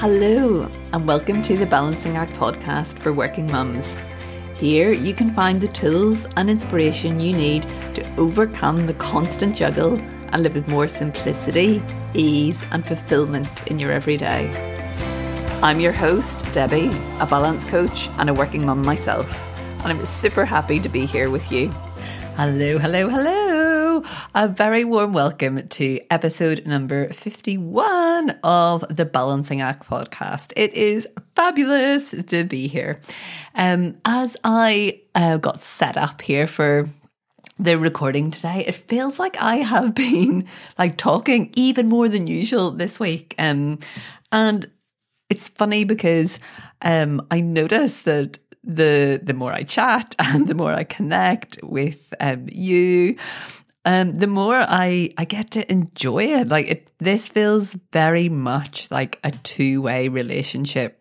[0.00, 3.98] Hello, and welcome to the Balancing Act podcast for working mums.
[4.54, 7.64] Here you can find the tools and inspiration you need
[7.96, 11.82] to overcome the constant juggle and live with more simplicity,
[12.14, 14.46] ease, and fulfillment in your everyday.
[15.64, 19.28] I'm your host, Debbie, a balance coach and a working mum myself,
[19.82, 21.70] and I'm super happy to be here with you.
[22.36, 23.47] Hello, hello, hello.
[24.34, 30.52] A very warm welcome to episode number 51 of the Balancing Act podcast.
[30.54, 33.00] It is fabulous to be here.
[33.54, 36.88] Um, as I uh, got set up here for
[37.58, 40.46] the recording today, it feels like I have been
[40.78, 43.34] like talking even more than usual this week.
[43.38, 43.78] Um,
[44.30, 44.70] and
[45.30, 46.38] it's funny because
[46.82, 52.12] um, I noticed that the the more I chat and the more I connect with
[52.20, 53.16] um, you,
[53.88, 56.48] um, the more I I get to enjoy it.
[56.48, 61.00] Like it, this feels very much like a two way relationship.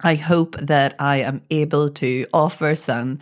[0.00, 3.18] I hope that I am able to offer some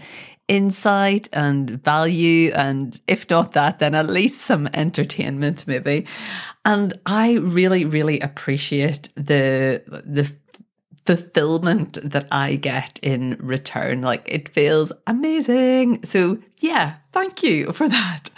[0.46, 6.06] insight and value and if not that then at least some entertainment maybe
[6.66, 10.30] and i really really appreciate the the
[11.06, 14.00] fulfillment that I get in return.
[14.00, 16.04] Like it feels amazing.
[16.04, 18.30] So, yeah, thank you for that.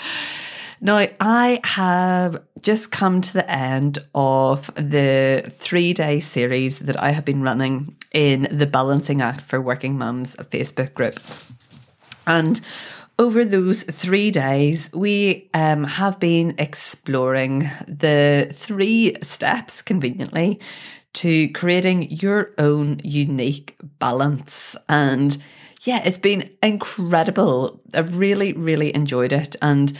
[0.81, 7.11] Now, I have just come to the end of the three day series that I
[7.13, 11.19] have been running in the Balancing Act for Working Mums Facebook group.
[12.27, 12.61] And
[13.19, 20.61] over those three days, we um, have been exploring the three steps conveniently
[21.15, 24.77] to creating your own unique balance.
[24.87, 25.39] And
[25.83, 27.81] yeah, it's been incredible.
[27.95, 29.57] I've really, really enjoyed it.
[29.63, 29.97] And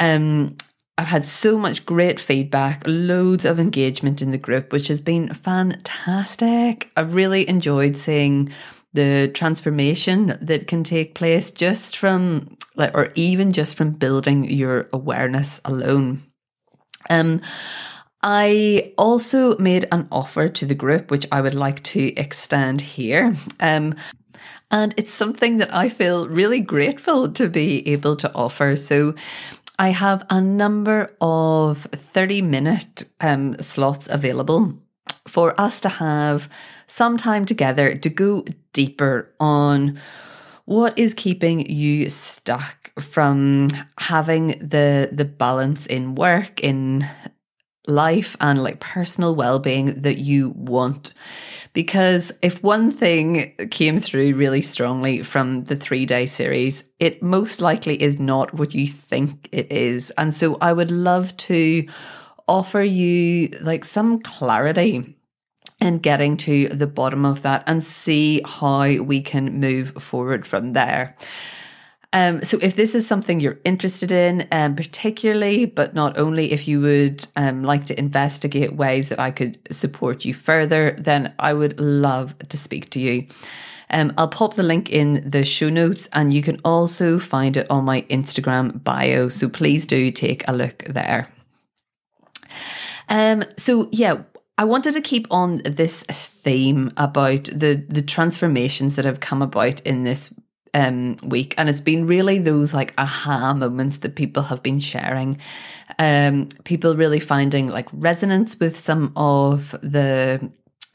[0.00, 0.56] um,
[0.98, 5.32] I've had so much great feedback, loads of engagement in the group, which has been
[5.32, 6.90] fantastic.
[6.96, 8.52] I've really enjoyed seeing
[8.92, 14.88] the transformation that can take place just from like or even just from building your
[14.92, 16.24] awareness alone.
[17.08, 17.40] Um
[18.22, 23.34] I also made an offer to the group, which I would like to extend here.
[23.60, 23.94] Um,
[24.70, 28.76] and it's something that I feel really grateful to be able to offer.
[28.76, 29.14] So
[29.80, 34.74] I have a number of 30 minute um, slots available
[35.26, 36.50] for us to have
[36.86, 39.98] some time together to go deeper on
[40.66, 47.06] what is keeping you stuck from having the the balance in work in
[47.86, 51.14] life and like personal well-being that you want
[51.72, 58.00] because if one thing came through really strongly from the 3-day series it most likely
[58.02, 60.10] is not what you think it is.
[60.18, 61.86] And so i would love to
[62.48, 65.16] offer you like some clarity
[65.80, 70.72] in getting to the bottom of that and see how we can move forward from
[70.72, 71.16] there
[72.12, 76.66] um, so if this is something you're interested in, um, particularly, but not only if
[76.66, 81.54] you would um, like to investigate ways that I could support you further, then I
[81.54, 83.26] would love to speak to you.
[83.90, 87.68] Um, I'll pop the link in the show notes and you can also find it
[87.70, 89.28] on my Instagram bio.
[89.28, 91.28] So please do take a look there.
[93.08, 94.22] Um, so yeah,
[94.58, 99.80] I wanted to keep on this theme about the the transformations that have come about
[99.80, 100.32] in this
[100.74, 105.38] um, week, and it's been really those like aha moments that people have been sharing.
[105.98, 110.50] Um, people really finding like resonance with some of the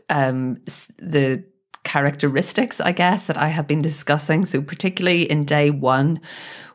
[0.09, 0.55] um,
[0.97, 1.43] the
[1.83, 4.43] characteristics, I guess, that I have been discussing.
[4.43, 6.19] So, particularly in day one,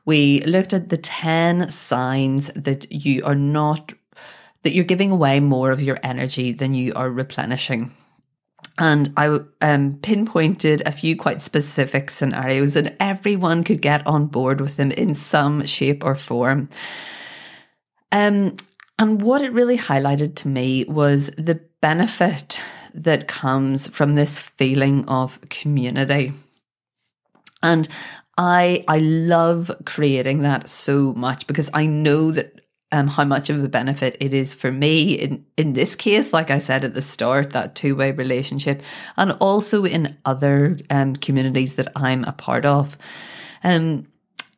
[0.06, 3.93] we looked at the 10 signs that you are not,
[4.62, 7.93] that you're giving away more of your energy than you are replenishing.
[8.81, 14.61] And I um, pinpointed a few quite specific scenarios, and everyone could get on board
[14.61, 16.71] with them in some shape or form.
[18.11, 18.57] Um,
[18.99, 22.61] and what it really highlighted to me was the benefit
[22.95, 26.33] that comes from this feeling of community.
[27.63, 27.87] And
[28.39, 32.59] I I love creating that so much because I know that
[32.92, 36.51] um, how much of a benefit it is for me in, in this case, like
[36.51, 38.83] I said at the start, that two way relationship,
[39.16, 42.98] and also in other um, communities that I'm a part of.
[43.63, 44.07] Um,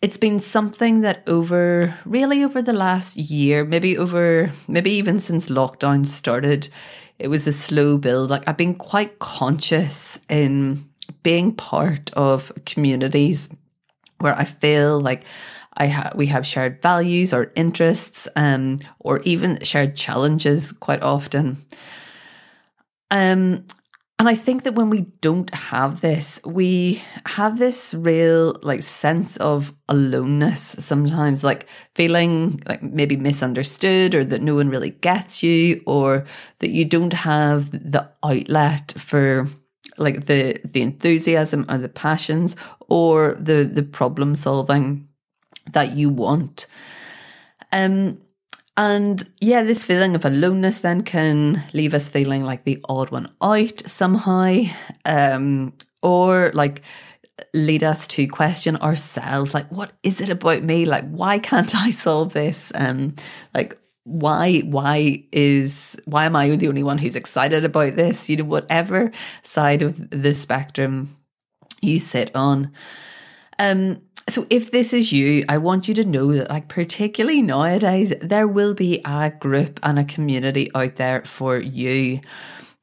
[0.01, 5.49] it's been something that over really over the last year, maybe over, maybe even since
[5.49, 6.69] lockdown started,
[7.19, 8.31] it was a slow build.
[8.31, 10.85] Like I've been quite conscious in
[11.23, 13.55] being part of communities
[14.19, 15.25] where I feel like
[15.77, 21.59] I ha- we have shared values or interests, um, or even shared challenges quite often.
[23.11, 23.67] Um,
[24.19, 29.37] and I think that when we don't have this, we have this real like sense
[29.39, 31.67] of aloneness sometimes, like
[31.97, 36.25] feeling like maybe misunderstood or that no one really gets you or
[36.61, 39.49] that you don't have the outlet for
[39.99, 42.55] like the the enthusiasm or the passions
[42.89, 45.09] or the the problem solving
[45.71, 46.67] that you want.
[47.73, 48.19] Um
[48.77, 53.31] and yeah, this feeling of aloneness then can leave us feeling like the odd one
[53.43, 54.63] out somehow,
[55.05, 56.83] um, or like
[57.53, 60.87] lead us to question ourselves like, what is it about me?
[60.87, 62.73] Like, why can't I solve this?
[62.75, 63.15] Um,
[63.55, 68.29] like, why why is why am I the only one who's excited about this?
[68.29, 69.13] You know, whatever
[69.43, 71.17] side of the spectrum
[71.81, 72.73] you sit on.
[73.59, 78.13] Um, so if this is you, I want you to know that like particularly nowadays,
[78.21, 82.21] there will be a group and a community out there for you.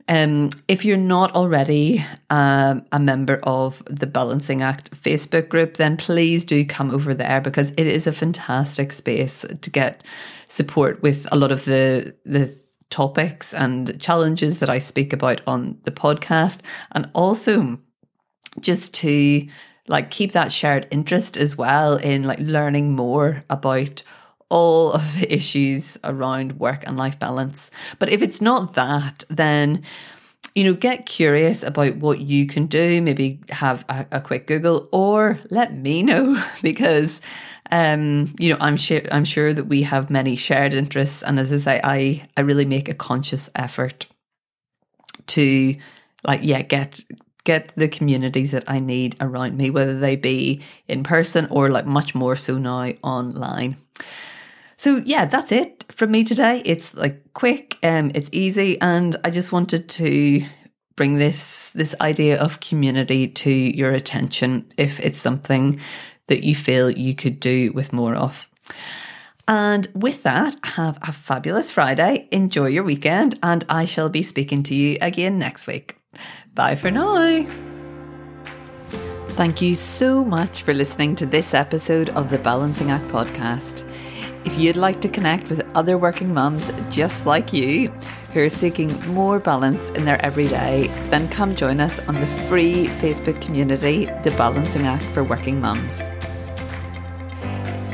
[0.09, 5.97] Um, if you're not already um, a member of the Balancing Act Facebook group, then
[5.97, 10.03] please do come over there because it is a fantastic space to get
[10.47, 12.57] support with a lot of the the
[12.89, 17.79] topics and challenges that I speak about on the podcast, and also
[18.59, 19.47] just to
[19.89, 24.03] like keep that shared interest as well in like learning more about
[24.49, 27.69] all of the issues around work and life balance.
[27.97, 29.83] But if it's not that, then
[30.55, 33.01] you know, get curious about what you can do.
[33.01, 37.21] Maybe have a, a quick Google or let me know because,
[37.71, 41.53] um, you know, I'm sure I'm sure that we have many shared interests, and as
[41.53, 44.07] I say, I I really make a conscious effort
[45.27, 45.75] to
[46.25, 47.03] like yeah get
[47.49, 51.87] get the communities that I need around me, whether they be in person or like
[51.87, 53.75] much more so now online.
[54.77, 56.61] So yeah, that's it from me today.
[56.63, 60.43] It's like quick, um, it's easy, and I just wanted to
[60.95, 65.79] bring this this idea of community to your attention if it's something
[66.27, 68.47] that you feel you could do with more of.
[69.47, 72.27] And with that, have a fabulous Friday.
[72.31, 75.98] Enjoy your weekend, and I shall be speaking to you again next week.
[76.55, 77.45] Bye for now.
[79.39, 83.85] Thank you so much for listening to this episode of the Balancing Act podcast.
[84.43, 87.89] If you'd like to connect with other working mums just like you
[88.33, 92.87] who are seeking more balance in their everyday, then come join us on the free
[92.99, 96.09] Facebook community, The Balancing Act for Working Mums.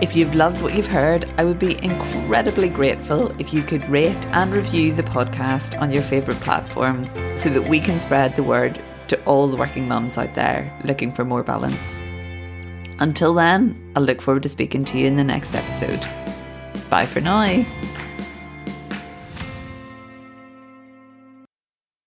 [0.06, 4.28] If you've loved what you've heard, I would be incredibly grateful if you could rate
[4.28, 8.80] and review the podcast on your favourite platform so that we can spread the word
[9.08, 12.00] to all the working mums out there looking for more balance.
[13.00, 16.08] Until then, I'll look forward to speaking to you in the next episode.
[16.88, 17.66] Bye for now.